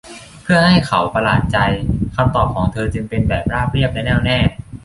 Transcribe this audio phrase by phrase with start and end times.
[0.43, 1.57] เพื่อให้เขาประหลาดใจ
[2.15, 4.37] คำตอบของเธอจึงเป็นแบบราบเรียบและแน่วแน่